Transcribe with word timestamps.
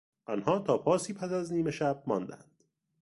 آنها 0.25 0.59
تا 0.59 0.77
پاسی 0.77 1.13
پس 1.13 1.31
از 1.31 1.53
نیمه 1.53 1.71
شب 1.71 2.03
ماندند. 2.07 2.51